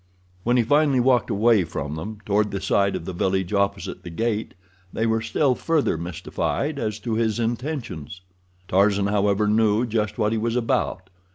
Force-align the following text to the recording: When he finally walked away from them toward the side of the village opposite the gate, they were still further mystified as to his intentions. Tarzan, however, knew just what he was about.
When 0.43 0.57
he 0.57 0.63
finally 0.63 0.99
walked 0.99 1.29
away 1.29 1.63
from 1.63 1.93
them 1.93 2.21
toward 2.25 2.49
the 2.49 2.59
side 2.59 2.95
of 2.95 3.05
the 3.05 3.13
village 3.13 3.53
opposite 3.53 4.01
the 4.01 4.09
gate, 4.09 4.55
they 4.91 5.05
were 5.05 5.21
still 5.21 5.53
further 5.53 5.95
mystified 5.95 6.79
as 6.79 6.97
to 7.01 7.13
his 7.13 7.39
intentions. 7.39 8.21
Tarzan, 8.67 9.05
however, 9.05 9.45
knew 9.47 9.85
just 9.85 10.17
what 10.17 10.31
he 10.31 10.39
was 10.39 10.55
about. 10.55 11.11